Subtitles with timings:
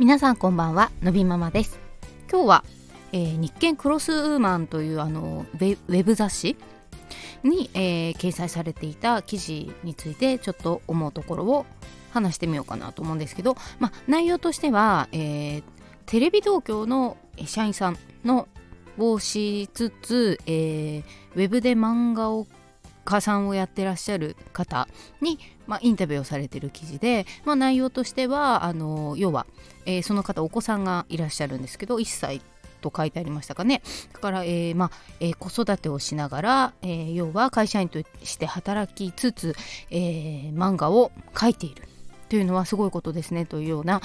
[0.00, 1.78] 皆さんこんばんはのびママです。
[2.32, 2.64] 今日は、
[3.12, 6.56] えー、日経クロスウーマンというあのウェブ雑誌
[7.42, 11.66] に、えー、掲載されていた記事についてちょっと思うところを
[12.12, 15.62] 話してみようかなと思うんですけど、まあ、内容としては、えー、
[16.06, 18.48] テレビ東京の社員さんの
[18.96, 21.02] をしつつ、えー、
[21.34, 22.46] ウェブで漫画を
[23.04, 24.88] 家さんをやってらっしゃる方
[25.20, 29.46] に、まあ、インタビューをされてる記事で、まあ、内容としてはあの要は、
[29.86, 32.40] えー、その方お子さんがいらっしゃるんですけど1歳
[32.80, 33.82] と書いてありましたかね。
[34.12, 34.90] だから、えーまあ
[35.20, 39.54] えー、子育てをしながら、えー、要は会社員として働きつつ、
[39.90, 41.82] え、漫画を描いている
[42.30, 44.00] というのはすごいことですねというような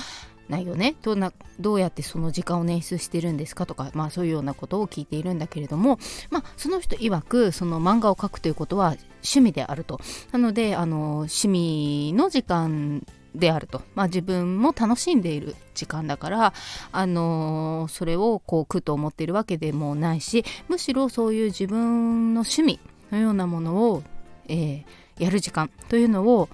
[0.49, 0.95] 内容ね。
[1.01, 5.99] どんなどうやってその時間を捻出してるんですかとか、まあ、そういうようなことを聞いているんだけれども、
[6.29, 9.99] まあ、その人曰くその漫画を描くということは趣味であると。
[10.31, 16.53] なのであの趣味の時間であると、まあ、自分も楽しんでいる時間だから、
[16.91, 22.79] あのそれをこう苦と思っているわけでもないしむしろそういう自分の趣味
[23.11, 24.03] のようなものを、
[24.47, 26.49] えー、やる時間というのを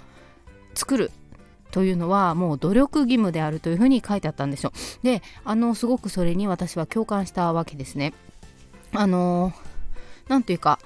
[0.74, 1.12] 作る
[1.72, 4.72] というのはもう努力義務であるというふうに書いてあったんですよ。
[5.04, 8.14] であのすごくそれに私は共感したわけですね。
[8.94, 9.54] あの
[10.28, 10.80] なんというか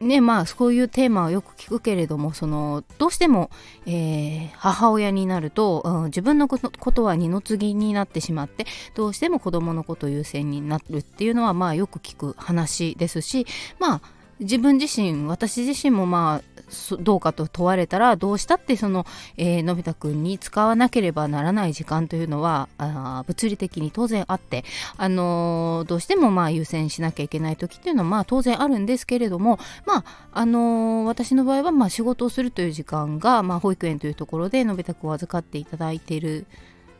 [0.00, 3.50] ねまあそういうテーマはよく聞くけれどもそのどうしても、
[3.86, 13.46] えー、母親になると、うん、自分のことは二の次になってしまってどうしても子供のこと優先になるっていうのはまあよく聞く話ですし
[13.78, 14.00] まあ
[14.38, 16.55] 自分自身私自身もまあ
[17.00, 24.64] どうかと問われたらどうしたってその、えー、のび太くんに使わなければならない時間というのはあ物理的に当然あって、
[24.96, 36.46] あのー、どうしてもまあ優先しなきゃいけない時っていうのはまあ当然あるんですけれども、まああのー、私の場合はまあ仕事をするという時間が、まあ、保育園というところでのび太くんを預かっていただいている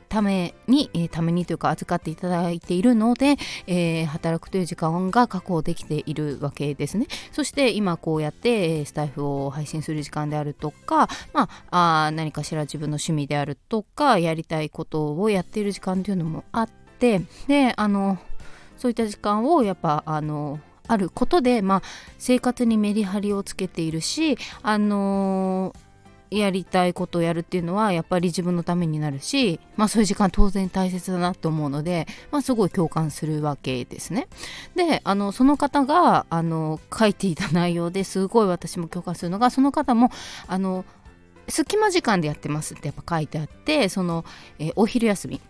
[0.08, 3.36] ために、えー、ためにというか預かっていただいているので、
[3.67, 7.06] えー、働くという時間が確保できているわけですね。
[7.33, 18.18] そして今こうやってスタイフを配信する時間であるとか、まあ、あ何かしら自分の趣味であるとかやりたいことをやっている時間というのもあってであの
[18.77, 21.83] そういった時間をやっぱあのあることで、まあ、
[22.18, 25.86] 生活にメリハリをつけているし、あのー
[26.31, 34.29] やりたいことをやるっていうのはやっぱり自分のためになるし、まあそういう時間当然大切だなと思うので、まあすごい共感するわけですね。
[34.75, 40.11] で、あの、その方が、あの、書いていた内容ですごい私も共感するのが、その方も、
[40.47, 40.85] あの、
[41.48, 44.25] 隙間時間でやってますってやっぱ書いてあって、その、
[44.58, 45.41] えー、お昼休み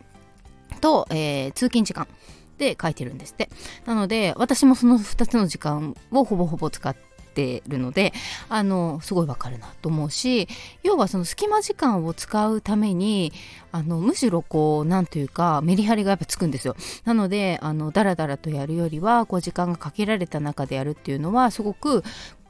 [0.81, 2.07] と、えー、通勤時間
[2.59, 3.49] で書いてるんですって。
[3.87, 8.15] なので、私もその2つの時間をほぼほぼ使って、てるので
[8.49, 10.49] あのすごいわかるなと思うし
[10.83, 13.33] 要はその隙間時間を使うために
[13.73, 16.75] あのむしろこうなんというかメリハリがやっぱつくんですよ。
[17.05, 22.03] なのであのダラダラとやるよりはこう時間がかけられた中でやるっていうのはすごく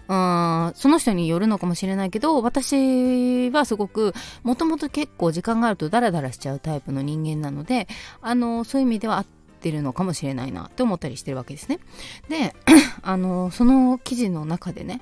[0.09, 4.15] うんその人によるのかもしれないけど私はすごく
[4.45, 7.89] もともと結構時間があるとダラダラしちゃうタイプの人間なので
[8.23, 9.25] あのそういう意味では
[9.67, 11.81] ってるのかもしれないなって思ったりしてるわけですね。
[12.29, 12.55] で
[13.03, 15.01] あのその記事の中でね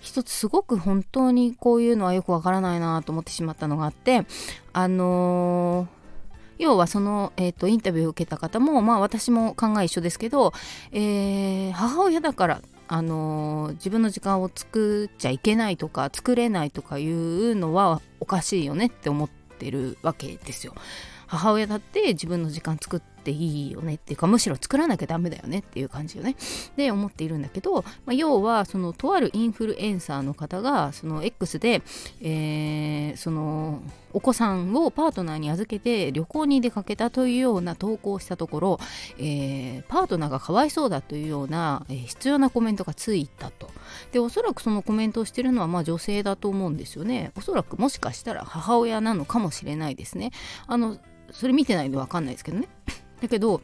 [0.00, 4.26] 一つすごく本当にこういうのはよくわからないなと思ってしまったのがあって
[4.72, 6.02] あのー
[6.58, 10.52] 要はその、えーと、インタビューを受けた方も、まあ、私も考え一緒ですけど、
[10.92, 20.74] えー、母親だから、あのー、自分の時間を作っちゃいけないとか作れないとかいうのはおかしいよねって思ってるわけですよ。
[21.32, 23.94] 母親だって自分の時間作っていいよね。
[23.94, 26.36] っていうかむしろ作らなきゃダメだよねっていう感じよね。
[26.76, 31.82] で思っているんだけど、まあ、要はそのとあるインフルエンサーの方がその X で、
[32.20, 38.80] えー、そのお子さんをパートナーに預けて旅行に出かけたというような投稿をしたところ、
[39.18, 43.70] えー、パートナーがかわいそうだというような、えー、必要なコメントがついたと。
[44.12, 47.32] でおそらくそのコメントをしてるのはまあ女性だと思うんですよね。
[47.36, 50.30] おそらくもしかしたら母親なのかもしれないですね。
[50.66, 50.98] あの
[51.30, 52.68] それ見てないんで分かんないですけどね。
[53.22, 53.62] だけど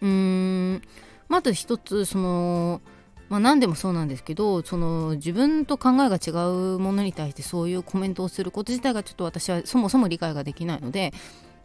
[0.00, 0.82] うーん
[1.28, 2.80] まず一つその
[3.28, 6.30] まあ何でもそうなんですけどその自分と考えが違
[6.74, 11.12] うものに対してそういうコメントをすること自体がちょっと私はそもそも理解ができないので、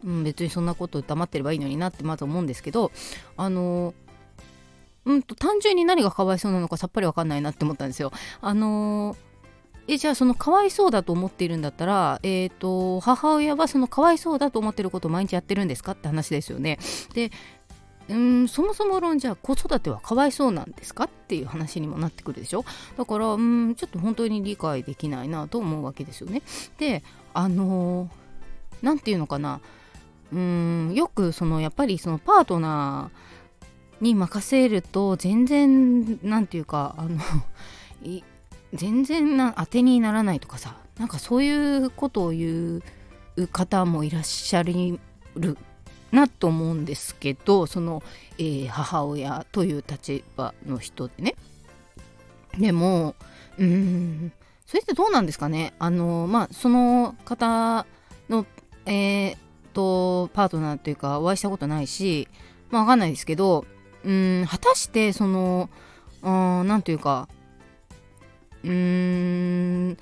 [0.04, 2.90] うん、別にそんなこと黙ってればいいのになってまず思うんですけど
[3.36, 3.94] あの
[5.04, 8.12] うんと単純に何がかわいそうなのかさっぱり分かんないなって思ったんですよ。
[8.40, 9.27] あのー
[9.88, 16.78] えじゃあそのかわいそうだと思っているんだったら、えーと、母親はそのかわいそうだと思ってることを毎日やってるんですかって話ですよね。
[17.14, 17.30] で
[18.10, 22.64] うんそもそも論じゃ子育てはかわいそうなんですかっていう話にもなってくるでしょ
[22.96, 26.42] だからうんちょっと本当に理解できないなと思うわけですよね。
[26.78, 27.02] で
[27.34, 28.10] あの
[28.82, 29.60] 何、ー、て言うのかな
[30.32, 37.18] うんよくそのやっぱりそのパートナーに任せると全然なんていうかあの
[38.74, 42.82] 全然な当てにならないとかさなんかそういうことを言
[43.36, 44.98] う方もいらっしゃる
[46.10, 48.02] なと思うんですけどその、
[48.38, 51.34] えー、母親という立場の人でね。
[52.58, 53.14] でも
[53.58, 54.32] うん
[54.66, 55.72] それってどうなんですかね？
[55.78, 57.86] あのまあその方
[58.28, 58.44] の
[58.86, 59.36] えー、
[59.74, 62.26] とパートナーというかお会いしたことないし
[62.70, 63.64] まあ分かんないですけど
[64.04, 65.68] うん果たしてその
[66.22, 67.28] 何というか
[68.64, 69.96] うーん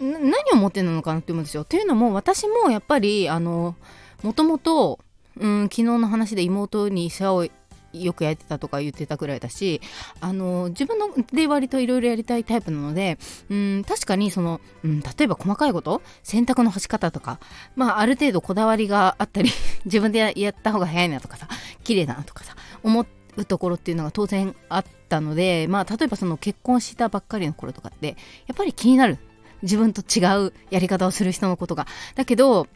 [0.00, 1.64] 何を持ってるのかなって思うんですよ。
[1.64, 3.74] というのも私もやっぱりあの
[4.22, 4.98] もともと
[5.34, 7.46] 昨日の話で妹に世話を
[7.92, 9.80] よくやってたとか言ってたぐらいだし
[10.20, 13.18] あの自分ので割といろいろやりたいタイプなので
[13.50, 17.38] うん確かにその、うん、例えば細かいこと洗濯の干し方とか、
[17.76, 19.50] まあ、ある程度こだわりがあったり
[19.84, 21.48] 自分でやった方が早いなとかさ
[21.84, 29.18] 綺麗だなとかさ思ってうところっていうのが当然あったので、まあ、例えばその結婚したばっかりの頃とかってやっぱり気になる。
[29.62, 31.86] 自分と違うやり方をする人のことが。
[32.14, 32.66] だけど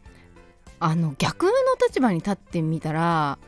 [0.79, 1.53] あの逆の
[1.85, 3.39] 立場に立ってみたら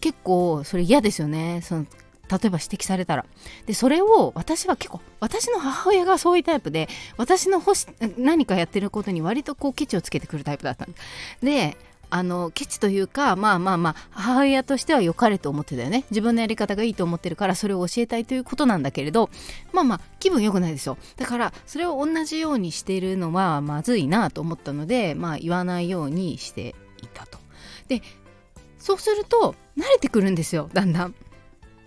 [0.00, 1.60] 結構それ嫌ですよね。
[1.62, 1.86] その
[2.30, 3.24] 例えば指摘されたら。
[3.66, 7.86] でそれを私は結構私の母親がそういうタイプで私の欲し
[8.16, 10.94] 何かやってることに割とこうケチをつけてくるタイプだったん
[11.42, 11.76] で
[12.14, 16.04] あのケチというかまあまあまあ母親としては良かれと思ってたよね。
[16.10, 19.30] 自分のやり方がいいと思ってるからそれを教えたいということなんだけれど
[19.72, 20.98] まあまあ気分良くないですよ。
[21.16, 27.38] だからそれを同じようにしているのはまずいなと思ったのでまあ言わないようにしていたと。
[27.88, 28.02] で
[28.76, 31.14] そうすると慣れてくるんですよだんだん。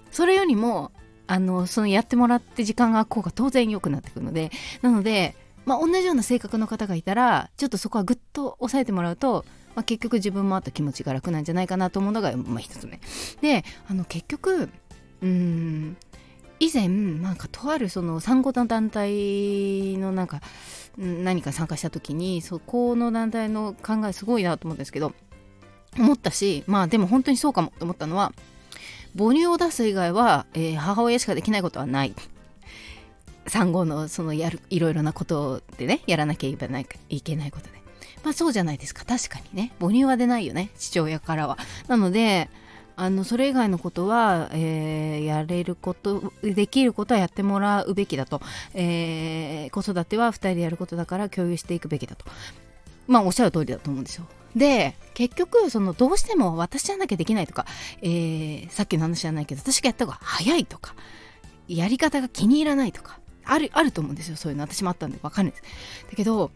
[0.09, 0.91] それよりも
[1.27, 4.49] あのそのやってもらって時間が空く方が当然良くなってくるので。
[4.81, 5.35] なので、
[5.65, 9.45] まあ、同じような性格の方がいたらちょっとそこはぐっと抑えてもらうと、
[9.75, 12.99] まあ、結局自分もあと気持ちが楽なんじゃないかなと思うのが、まあ、一つ目。
[13.41, 14.69] であの結局
[15.21, 15.97] うん
[16.59, 20.41] 以前なんかとあるその産後の団体のなんか
[20.97, 25.13] 何か参加した時にそこの団体の考えすごいなと思うんですけど
[25.97, 28.31] 思ったしまあでも本当にそうかもと思ったのは
[29.17, 32.13] 母乳を出す以外は、えー、母親しかできないことはない。
[33.47, 37.84] 産後のそのやるいろいろなことでねやらなきゃいけないいけないことで。
[38.25, 39.05] まあそうじゃないですか。
[39.05, 39.71] 確かにね。
[39.79, 40.71] 母乳は出ないよね。
[40.79, 41.59] 父親からは。
[41.87, 42.49] なので
[42.95, 48.41] あのそれ以外のことは、えー、やれることできることはやってもらうべきだと、
[48.73, 52.25] えー、子育ては2人でやることだから共有していくべきだと。
[53.07, 54.25] まあおっしゃる通りだと思うんですよ。
[54.55, 57.67] で結局そのどうしても私じゃなきゃできないとか、
[58.01, 60.95] えー、さっきの話じゃないけど私がやった方が早いとか
[61.67, 64.35] やり方が気に入らないとかあるあると思うんですよ。
[64.35, 64.63] そういうの。
[64.63, 65.63] 私もあったんで分かるんです。
[66.09, 66.49] だけど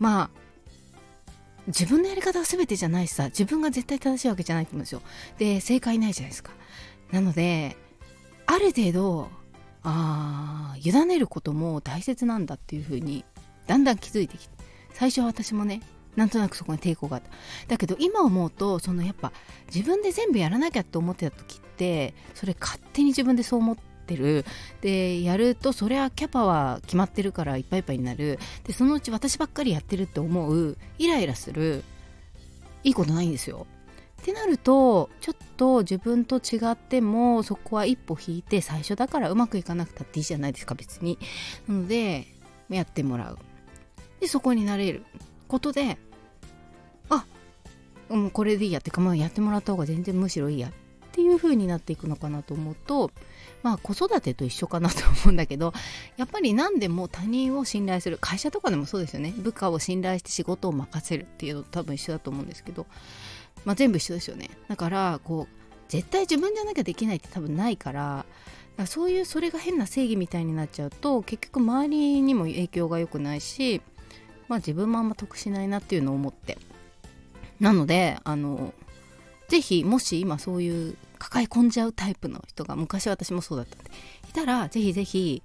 [0.00, 0.43] まあ
[1.66, 5.02] 自分のやり方が全てじゃないしさ自分が絶対正しいわけじゃないと思うんですよ。
[5.38, 6.52] で正解ないじゃないですか。
[7.10, 7.76] なので
[8.46, 9.30] ある程度
[9.82, 13.24] あ委ねることも大切なんだっていうふうに
[13.66, 14.54] だんだん気づいてきて
[14.92, 15.80] 最初は私もね
[16.16, 17.30] なんとなくそこに抵抗があった。
[17.68, 19.32] だけど今思うとそのやっぱ
[19.74, 24.44] 自分で全部やらなきゃって思ってた時ってそれ勝手に自分でそう思っててる。
[24.80, 28.38] でやるとそれはキャパは決まってるからいっぱいいっぱいになる。
[28.64, 31.82] でそのうち私ばっかりやってるって思うイライラする。
[32.82, 33.66] いいことないんですよ。
[34.22, 41.18] ってなるとちょっと自分と違ってもそこは一歩引いて最初だからうまくいかなくたっていいじゃないですか別に。
[41.68, 42.26] なので
[42.68, 43.38] やってもらう。
[44.20, 45.04] でそこになれる。
[45.46, 45.98] ことで
[47.10, 47.26] あ
[48.08, 50.68] もうこれでいいやってかまあやってもらった方が全然むしろいいや。
[50.68, 50.70] っ
[51.12, 53.10] ていう風になっていくのかなと思うと
[53.64, 55.72] まあ子育てと一緒かなと思うんだけど
[56.18, 59.34] やっぱり何でも他人を信頼する会社とかでもそうですよね。
[59.38, 62.86] 部下を信頼して仕事を任せるっていうのと多分一緒だと思うんですけど、
[63.64, 64.50] まあ、全部一緒ですよね。
[64.68, 68.26] だからこう絶対自分じゃなきゃできないって多分ないから
[68.86, 73.80] そういうそれが変な正義みたいになっちゃうと結局周りにも影響が良くないし
[74.48, 76.58] まあ自分もあんま得しないなっていうのを思って。
[77.60, 78.74] なのであの
[79.48, 83.90] ぜひもし今そういう抱え込んじゃうタイプの人が昔私もそうだったんで
[84.28, 85.42] いたらぜひぜひ、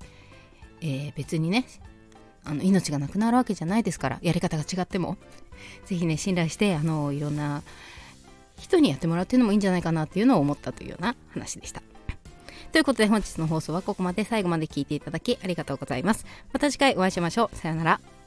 [0.81, 1.65] えー、別にね
[2.43, 5.17] あの命がなくなるわけじゃないですからやり方が違っても
[5.85, 7.63] ぜひね信頼してあのいろんな
[8.57, 11.81] 人にやってもらうっていうのもいいんじゃないかなっていうのを思ったというような話でした。
[12.71, 16.25] ということで本日の放送はここまで最後まで聞いていただきありがとうございます。
[16.53, 17.55] また次回お会いしましょう。
[17.55, 18.18] さようなら。